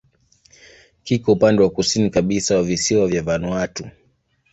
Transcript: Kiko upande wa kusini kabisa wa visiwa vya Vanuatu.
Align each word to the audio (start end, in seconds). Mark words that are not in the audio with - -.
Kiko 1.03 1.31
upande 1.31 1.63
wa 1.63 1.69
kusini 1.69 2.09
kabisa 2.09 2.55
wa 2.55 2.63
visiwa 2.63 3.07
vya 3.07 3.21
Vanuatu. 3.21 3.89